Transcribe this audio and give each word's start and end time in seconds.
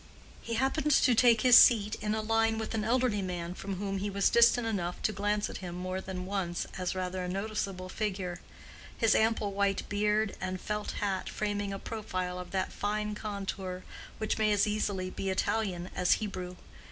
He 0.41 0.55
happened 0.55 0.89
to 0.89 1.13
take 1.13 1.41
his 1.41 1.55
seat 1.55 1.93
in 2.01 2.15
a 2.15 2.23
line 2.23 2.57
with 2.57 2.73
an 2.73 2.83
elderly 2.83 3.21
man 3.21 3.53
from 3.53 3.75
whom 3.75 3.99
he 3.99 4.09
was 4.09 4.31
distant 4.31 4.65
enough 4.65 4.99
to 5.03 5.11
glance 5.13 5.47
at 5.47 5.57
him 5.57 5.75
more 5.75 6.01
than 6.01 6.25
once 6.25 6.65
as 6.75 6.95
rather 6.95 7.23
a 7.23 7.29
noticeable 7.29 7.87
figure—his 7.87 9.13
ample 9.13 9.53
white 9.53 9.87
beard 9.89 10.35
and 10.41 10.59
felt 10.59 10.93
hat 10.93 11.29
framing 11.29 11.71
a 11.71 11.77
profile 11.77 12.39
of 12.39 12.49
that 12.49 12.73
fine 12.73 13.13
contour 13.13 13.83
which 14.17 14.39
may 14.39 14.51
as 14.51 14.65
easily 14.65 15.11
be 15.11 15.29
Italian 15.29 15.91
as 15.95 16.13
Hebrew. 16.13 16.55